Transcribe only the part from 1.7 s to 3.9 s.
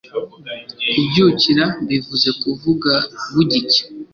bivuze Kuvuga bugicya